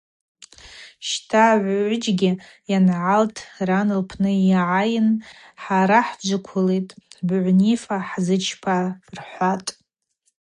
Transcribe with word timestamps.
Щта, 1.09 1.43
агӏвыджьгьи 1.53 2.31
ангӏалтӏ, 2.77 3.41
ран 3.67 3.89
лпны 4.01 4.31
йгӏайын– 4.47 5.09
Хӏара 5.63 5.99
хӏджвыквлитӏ, 6.07 6.95
быгӏвнифа 7.27 7.97
хӏзычпа,– 8.09 8.77
рхӏватӏ. 9.17 9.69